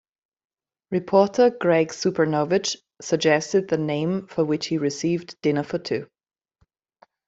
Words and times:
Reporter 0.89 1.51
Greg 1.51 1.89
Supernovich 1.89 2.75
suggested 3.03 3.67
the 3.67 3.77
name-for 3.77 4.43
which 4.43 4.65
he 4.65 4.79
received 4.79 5.39
dinner 5.43 5.61
for 5.61 5.77
two. 5.77 6.09